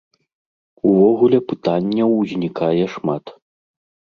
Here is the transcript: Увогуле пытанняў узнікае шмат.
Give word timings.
Увогуле 0.91 1.39
пытанняў 1.53 2.09
узнікае 2.21 2.85
шмат. 2.95 3.25